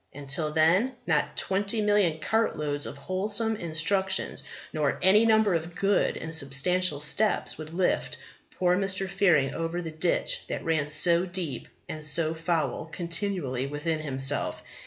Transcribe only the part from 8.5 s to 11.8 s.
poor Mr. Fearing over the ditch that ran so deep